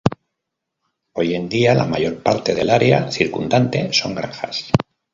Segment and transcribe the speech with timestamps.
[1.13, 4.71] Hoy en día, la mayor parte del área circundante son granjas.